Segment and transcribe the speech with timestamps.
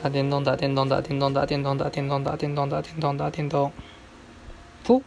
[0.00, 3.72] 打电动打电动打电动打电动打电动打电动打电动打电动。
[4.86, 5.02] 噗